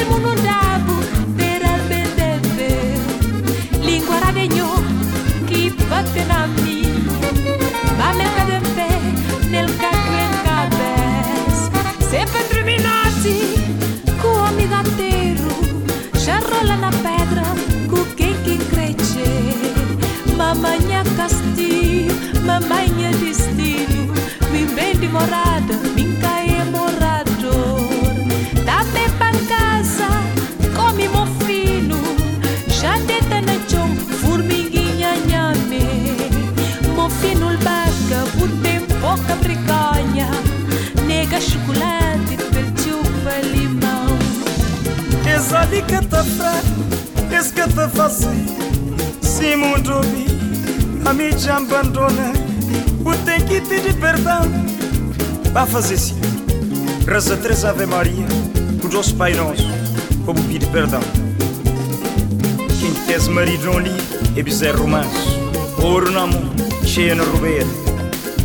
mesmo 0.00 0.18
não 0.18 0.34
dá. 0.36 0.69
torta 39.36 39.70
nega 41.06 41.40
chocolate, 41.40 42.36
pechupa, 42.52 43.40
limão. 43.52 44.18
És 45.26 45.48
tá 45.48 45.60
ali 45.60 45.82
que 45.82 46.04
tá 46.06 46.24
fraco, 46.24 47.32
és 47.32 47.50
que 47.52 47.68
tá 47.68 47.88
fácil. 47.88 48.30
Se 49.22 49.56
mundo 49.56 50.00
vi, 50.02 50.26
a 51.08 51.12
mim 51.12 51.30
te 51.30 51.50
abandona, 51.50 52.32
O 53.04 53.16
tem 53.24 53.40
que 53.46 53.60
pedir 53.60 53.94
perdão. 53.94 54.42
Vá 55.52 55.66
fazer 55.66 55.98
sim. 55.98 56.20
Reza 57.06 57.36
três 57.36 57.64
Ave 57.64 57.86
Maria, 57.86 58.26
o 58.84 58.88
nosso 58.88 59.14
Pai 59.16 59.34
Nosso, 59.34 59.68
como 60.24 60.42
pedir 60.44 60.66
perdão. 60.68 61.00
Quem 62.78 62.92
tens 63.06 63.26
marido 63.28 63.76
ali, 63.76 63.92
é 64.36 64.42
bezerro 64.42 64.86
manso, 64.86 65.38
ouro 65.82 66.10
na 66.10 66.26
mão, 66.26 66.50
cheia 66.84 67.14
na 67.14 67.24
rubeira. 67.24 67.89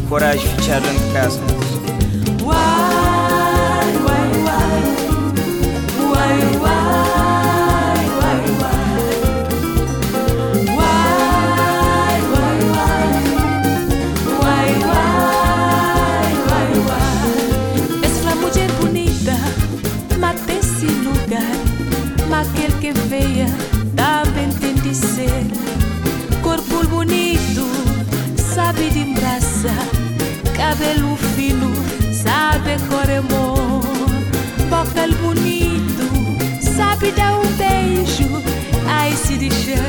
Coragem 0.09 0.47
featuring 0.57 1.13
Casmo. 1.13 1.54
cabelo 30.75 31.15
filho, 31.35 31.71
sabe 32.11 32.77
coremor, 32.89 33.81
boca 34.69 35.07
bonito, 35.21 36.09
sabe 36.75 37.11
dar 37.11 37.39
um 37.39 37.47
beijo. 37.53 38.41
Ai, 38.87 39.13
se 39.15 39.37
deixa, 39.37 39.81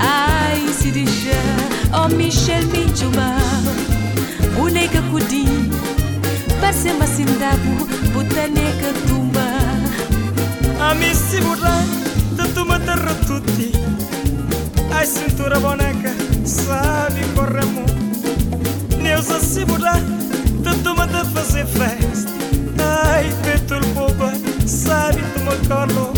ai, 0.00 0.72
se 0.72 0.90
deixa, 0.90 1.38
oh 1.92 2.08
Michel 2.08 2.64
Mitchuma, 2.66 3.36
boneca 4.56 5.02
cudim, 5.10 5.70
passe 6.60 6.92
macindabu, 6.94 7.86
botaneca 8.12 8.92
tumba. 9.06 9.44
Ami 10.90 11.14
da 11.14 11.40
burra, 11.40 11.84
da 12.78 12.94
rotuti, 12.94 13.72
ai 14.90 15.06
cintura 15.06 15.60
boneca, 15.60 16.14
sabe 16.44 17.20
corremor 17.34 17.93
corremo 19.14 19.22
Neuza 19.22 19.40
Sibura 19.40 19.92
Tutuma 20.62 21.06
de 21.06 21.24
fazer 21.32 21.66
festa. 21.66 22.32
Ai 23.12 23.32
petul 23.42 23.84
boba 23.94 24.32
Sabe 24.66 25.22
tuma 25.34 25.54
colo 25.68 26.13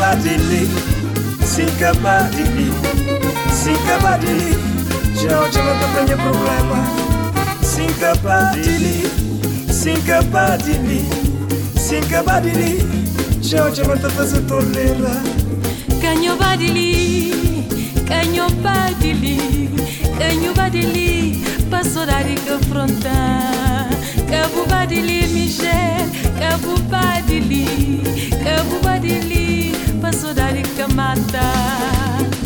Sinkabadili, 0.00 0.66
sinkabadili 3.52 4.56
Já 5.14 5.50
já 5.50 5.62
não 5.62 5.94
tenho 5.94 6.16
problema 6.18 6.86
sinkabadili, 9.70 11.04
sinkabadili 11.76 12.78
Já 13.42 13.68
já 13.68 13.84
não 13.84 14.10
fazer 14.10 14.40
torneira 14.46 15.20
Canho 16.00 16.34
badili, 16.36 17.66
canho 18.08 18.48
badili, 18.62 19.68
canho 20.18 20.54
badili 20.54 21.44
Passou 21.70 22.06
da 22.06 22.20
rica 22.20 22.58
frontar 22.70 23.90
Cabo 24.30 24.64
badili, 24.66 25.26
Michel 25.26 26.08
Cabo 26.38 26.78
badili, 26.88 28.00
cabo 28.42 28.80
badili 28.82 29.49
Rica 30.52 30.88
mata 30.94 31.40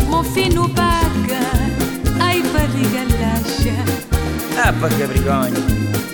Mon 0.09 0.23
fino 0.25 0.69
paga, 0.69 1.41
ai 2.21 2.43
barriga 2.43 3.05
laxa 3.19 3.77
Ah, 4.59 4.73
que 4.89 5.07
vergonha 5.07 5.53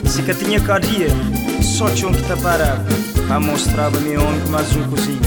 Se 0.07 0.23
que 0.23 0.35
tinha 0.35 0.61
cá 0.61 0.79
dia 0.79 1.09
Só 1.63 1.89
tinha 1.91 2.13
que 2.13 2.23
tapar 2.23 2.61
A 3.29 3.41
mostrava-me 3.41 4.17
onde 4.19 4.51
mais 4.51 4.75
um 4.77 4.85
cozinho 4.85 5.21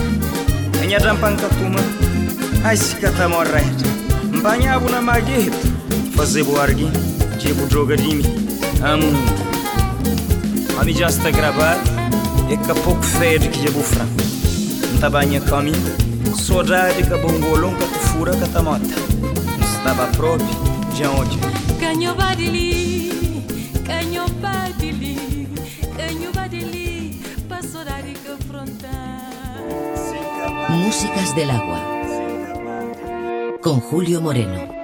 Minha 0.79 0.99
rampanca 0.99 1.49
tuma 1.49 1.79
Ai, 2.63 2.77
se 2.77 2.95
que 2.95 3.09
tá 3.09 3.27
morrendo. 3.27 3.83
Banhava 4.41 4.89
na 4.89 5.01
magueta 5.01 5.57
Fazer 6.15 6.43
boarguinho 6.43 6.91
Tipo 7.39 7.65
droga 7.65 7.97
de 7.97 8.03
mim 8.03 8.21
A 8.81 8.95
mundo 8.95 9.33
A 10.79 10.83
mim 10.83 10.93
já 10.93 11.07
está 11.07 11.31
gravado 11.31 11.81
E 12.49 12.57
que 12.57 12.71
a 12.71 12.75
pouco 12.75 13.03
fede 13.03 13.49
que 13.49 13.63
já 13.63 13.71
bufra 13.71 14.05
Não 14.93 14.99
tá 14.99 15.09
banha 15.09 15.41
caminho 15.41 15.95
Saudade 16.37 17.03
que 17.03 17.13
a 17.13 17.17
bongolonca 17.17 17.85
que 17.85 17.99
fura 18.09 18.31
que 18.31 18.47
tá 18.49 18.61
mota 18.61 18.85
Não 18.85 19.67
estava 19.67 20.07
próprio 20.07 20.47
Já 20.95 21.09
onde 21.09 21.37
Canho 21.79 22.15
badili, 22.15 23.43
canho 23.85 24.29
badili 24.39 25.49
Canho 25.97 26.31
badili 26.31 27.19
Passou 27.49 27.83
da 27.83 27.95
rica 27.95 28.37
frontar 28.47 29.23
Músicas 30.69 31.35
del 31.35 31.51
agua. 31.51 31.79
Con 33.61 33.79
Julio 33.79 34.21
Moreno. 34.21 34.82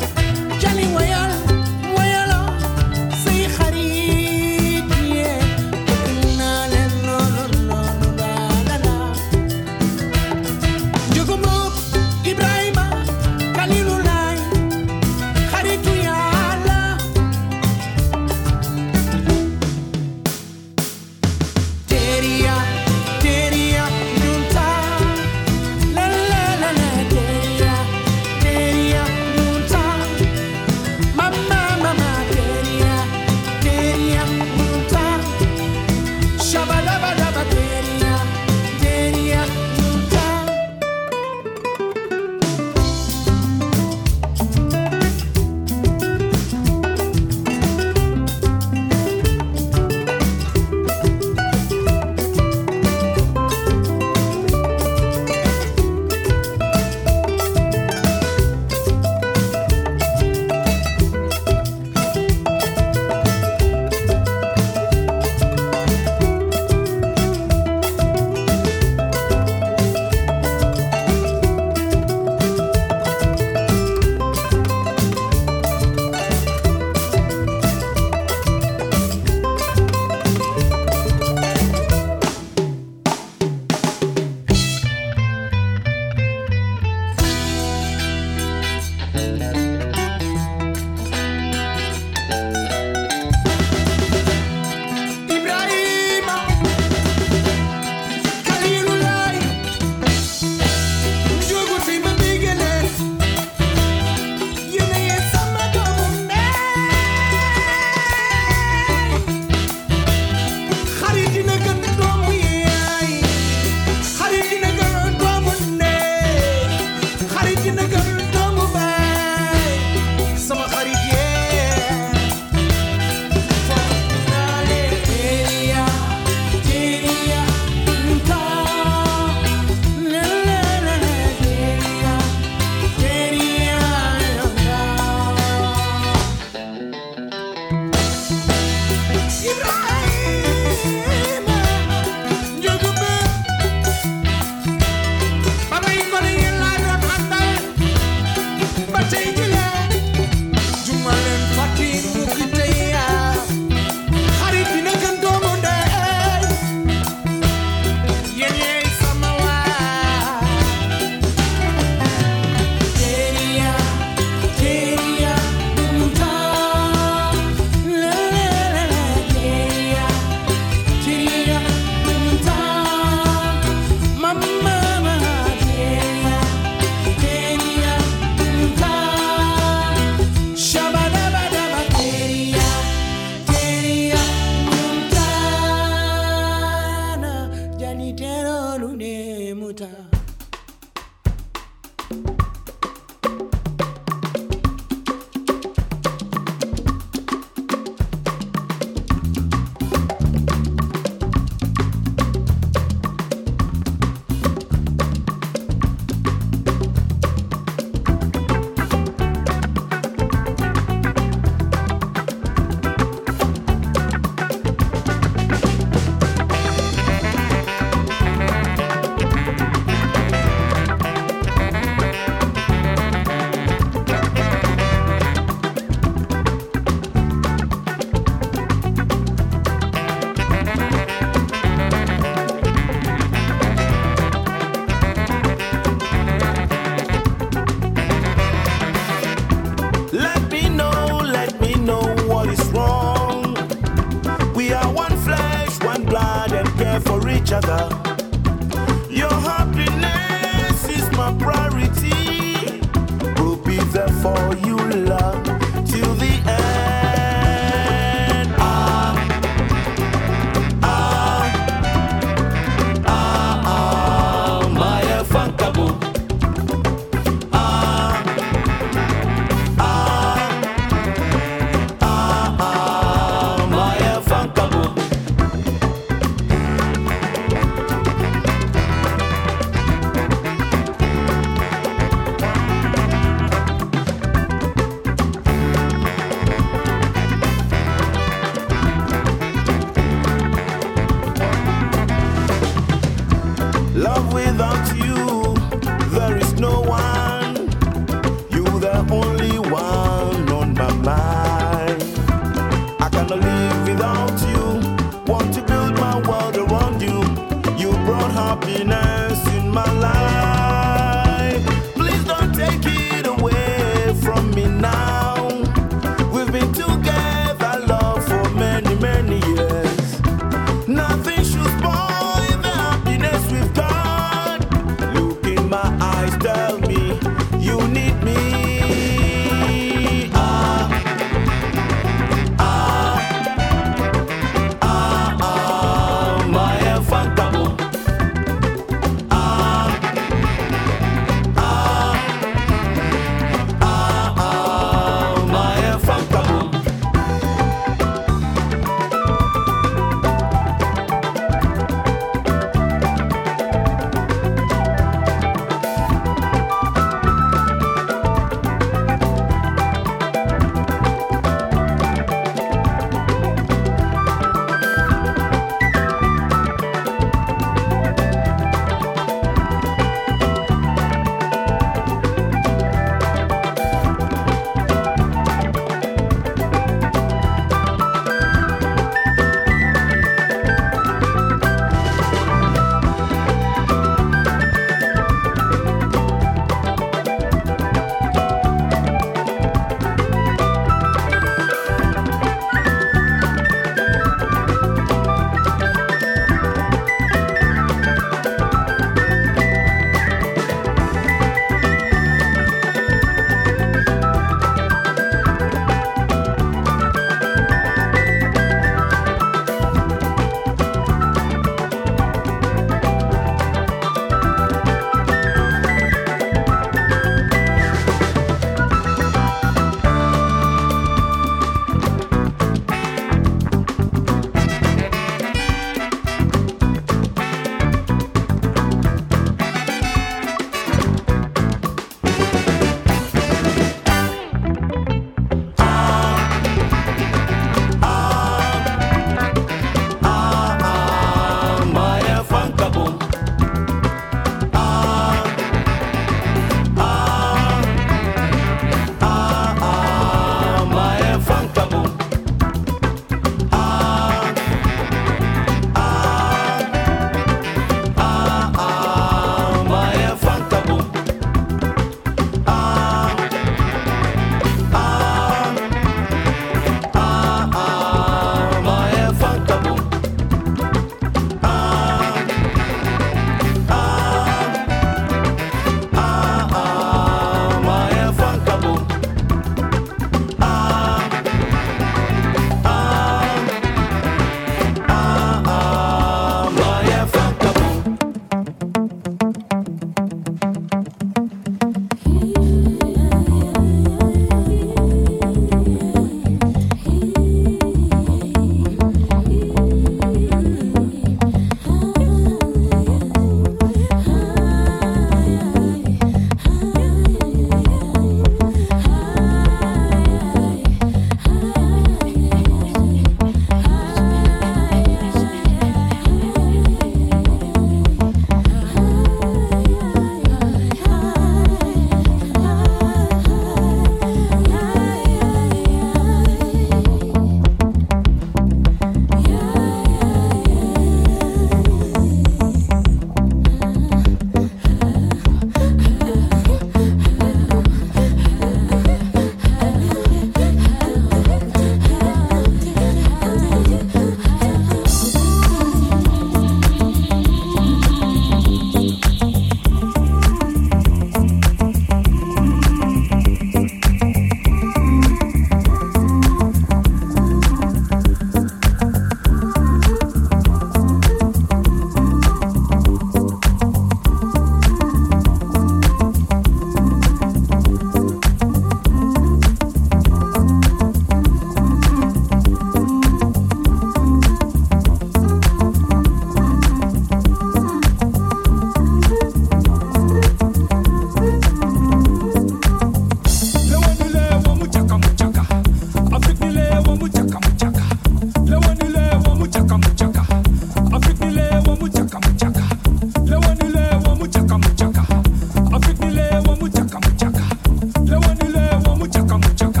Có 599.51 599.59
将 599.77 600.00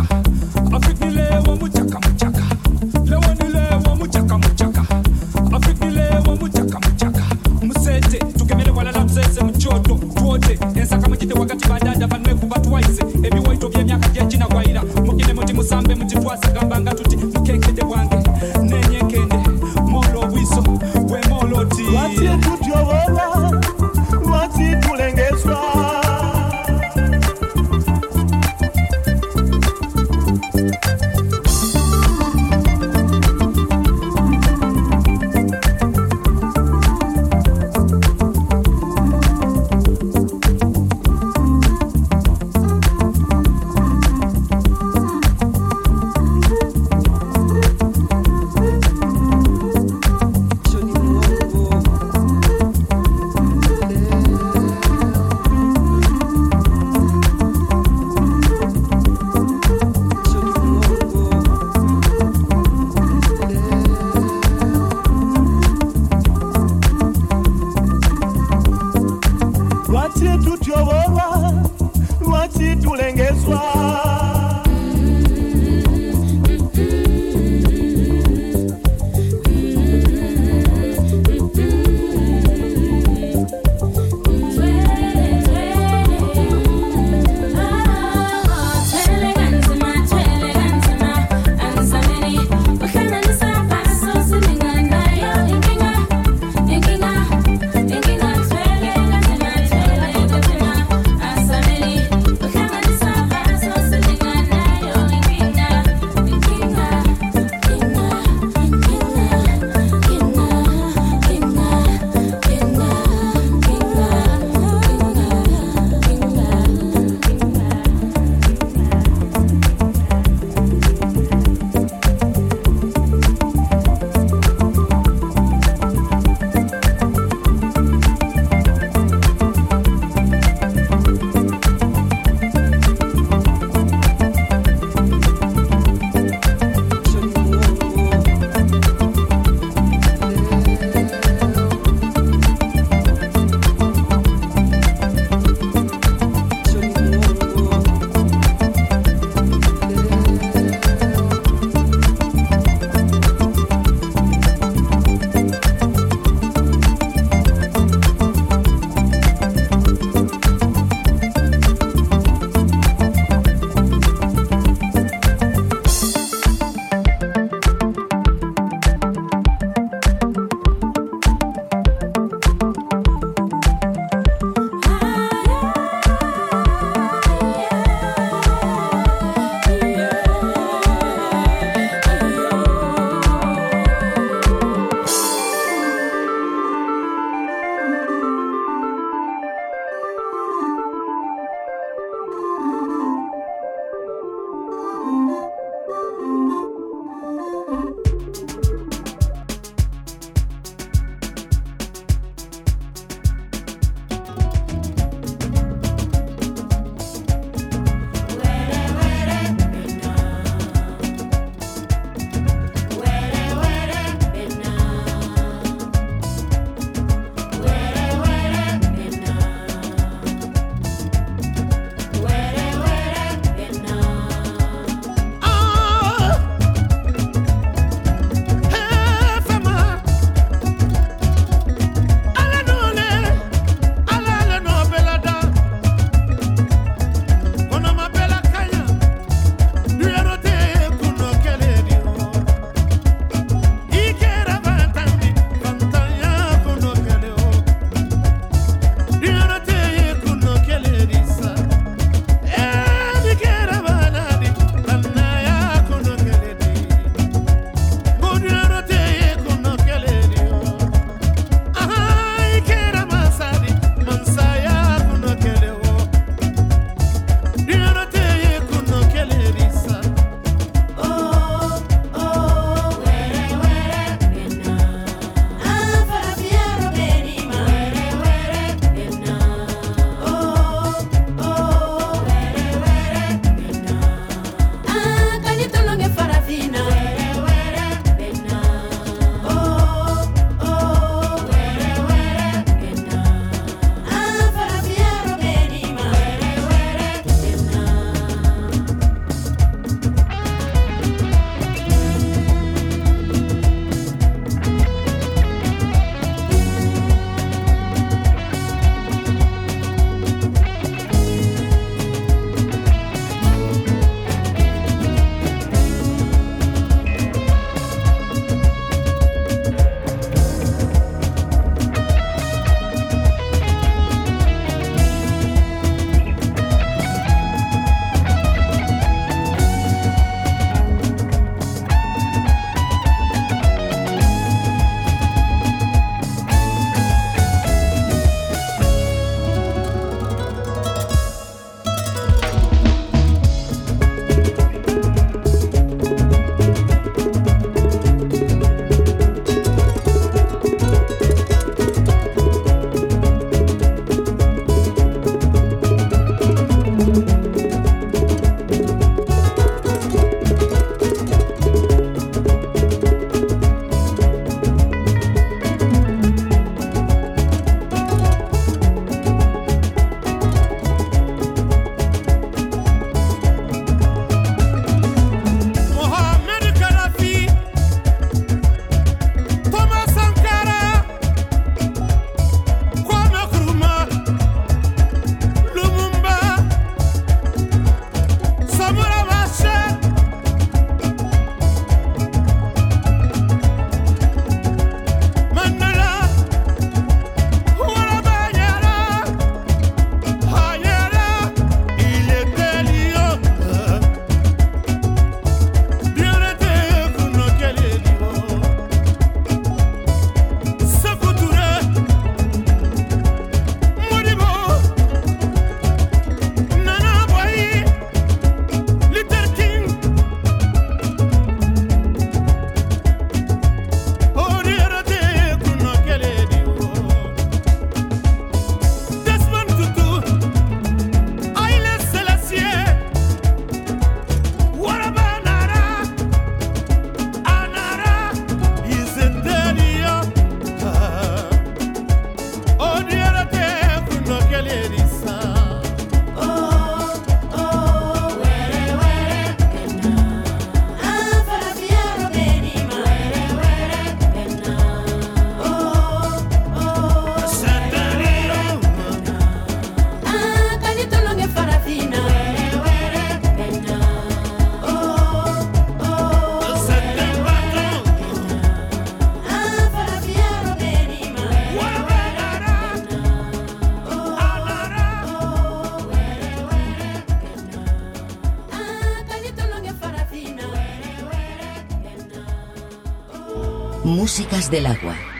Músicas 484.31 484.71
del 484.71 484.85
agua. 484.85 485.30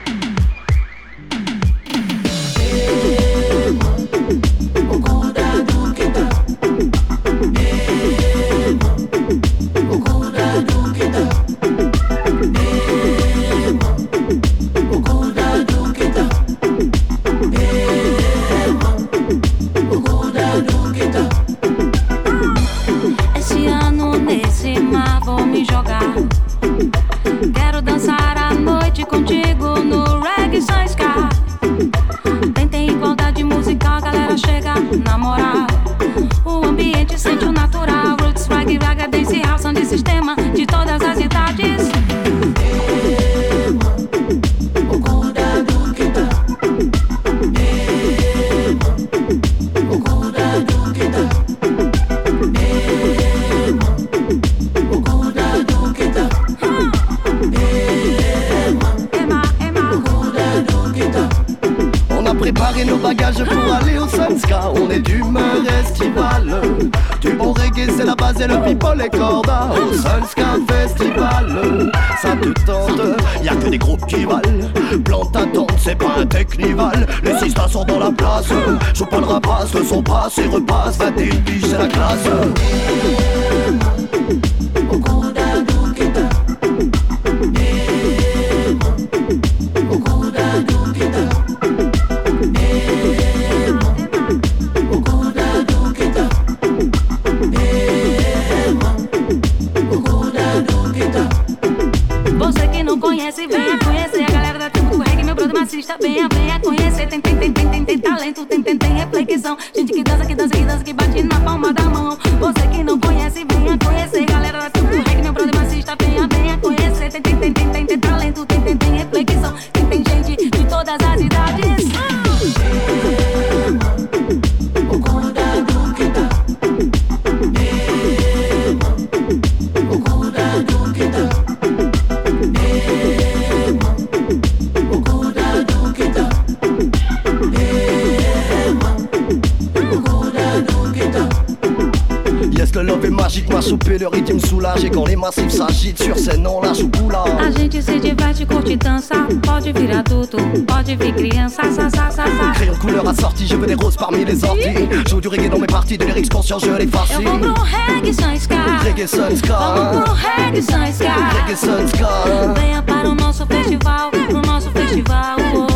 Pode 149.72 149.90
adulto, 149.90 150.36
pode 150.66 150.96
vir 150.96 151.14
criança 151.14 151.62
sa, 151.62 151.88
sa, 151.88 152.10
sa, 152.10 152.24
sa. 152.26 152.52
Crayon 152.54 152.74
de 152.74 152.78
couleur 152.78 153.08
assorti, 153.08 153.46
je 153.46 153.56
veux 153.56 153.66
des 153.66 153.74
roses 153.74 153.96
parmi 153.96 154.22
les 154.22 154.44
orties. 154.44 154.86
Joue 155.08 155.20
du 155.20 155.28
reggae 155.28 155.48
dans 155.48 155.58
mes 155.58 155.66
parties, 155.66 155.96
de 155.96 156.04
lyrics 156.04 156.28
conscients, 156.28 156.58
je 156.58 156.70
les 156.72 156.86
farcis. 156.86 157.14
Eu 157.14 157.30
vou 157.30 157.38
pro 157.38 157.54
reggae 157.64 158.12
sans 158.12 158.38
ska 158.38 158.56
Reggae 158.84 159.06
sans 159.06 159.34
ska 159.34 159.58
Vamos 159.58 160.04
pro 160.04 160.14
reggae 160.14 160.62
sans 160.62 160.92
ska 160.92 161.14
Reggae 161.46 161.56
sans 161.56 161.88
ska 161.88 162.52
Venha 162.54 162.82
para 162.82 163.08
o 163.08 163.14
nosso 163.14 163.46
festival 163.46 164.10
Pro 164.28 164.42
nosso 164.42 164.70
festival 164.72 165.36
oh. 165.54 165.66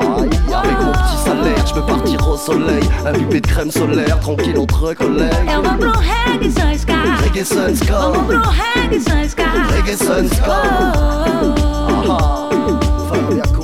Aïe, 0.00 0.30
avec 0.52 0.80
mon 0.80 0.92
petit 0.92 1.24
salaire, 1.24 1.66
je 1.66 1.80
partir 1.80 2.28
au 2.28 2.36
soleil. 2.36 2.84
Un 3.04 3.12
pipé 3.12 3.40
de 3.40 3.46
crème 3.46 3.70
solaire, 3.72 4.20
tranquille 4.20 4.58
entre 4.58 4.94
collègues. 4.94 5.32
Eu 5.48 5.62
vou 5.62 5.76
pro 5.78 5.90
reggae 5.98 6.50
sans 6.52 6.78
ska 6.78 6.94
Reggae 7.24 7.44
sans 7.44 7.74
ska 7.74 7.92
Vamos 7.92 8.22
pro 8.28 8.38
reggae 8.38 9.00
sans 9.00 9.28
ska 9.28 9.44
Reggae 9.74 9.96
sans 9.96 10.28
ska 10.28 11.60
oh. 13.12 13.16
Ah, 13.16 13.42
ah, 13.44 13.59